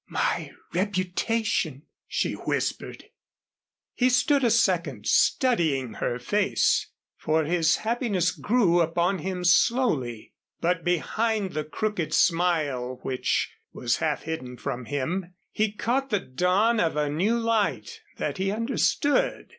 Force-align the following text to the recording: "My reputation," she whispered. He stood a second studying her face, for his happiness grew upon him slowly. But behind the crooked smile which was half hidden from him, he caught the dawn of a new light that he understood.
"My 0.09 0.49
reputation," 0.73 1.83
she 2.07 2.33
whispered. 2.33 3.03
He 3.93 4.09
stood 4.09 4.43
a 4.43 4.49
second 4.49 5.05
studying 5.05 5.93
her 5.93 6.17
face, 6.17 6.87
for 7.17 7.43
his 7.45 7.75
happiness 7.85 8.31
grew 8.31 8.81
upon 8.81 9.19
him 9.19 9.43
slowly. 9.43 10.33
But 10.59 10.83
behind 10.83 11.51
the 11.51 11.63
crooked 11.65 12.15
smile 12.15 12.97
which 13.03 13.51
was 13.73 13.97
half 13.97 14.23
hidden 14.23 14.57
from 14.57 14.85
him, 14.85 15.35
he 15.51 15.71
caught 15.71 16.09
the 16.09 16.19
dawn 16.19 16.79
of 16.79 16.95
a 16.95 17.07
new 17.07 17.37
light 17.37 18.01
that 18.17 18.39
he 18.39 18.49
understood. 18.49 19.49